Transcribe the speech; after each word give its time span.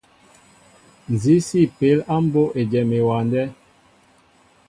Nzi 1.13 1.35
si 1.47 1.59
peel 1.77 1.99
á 2.13 2.15
mbóʼ 2.25 2.49
éjem 2.61 2.89
ewándέ? 2.99 3.43